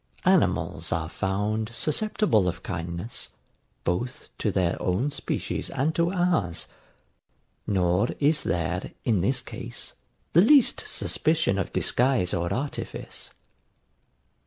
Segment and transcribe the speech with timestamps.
[0.25, 3.29] Animals are found susceptible of kindness,
[3.83, 6.65] both to their own species and to ours;
[7.67, 9.93] nor is there, in this case,
[10.33, 13.29] the least suspicion of disguise or artifice.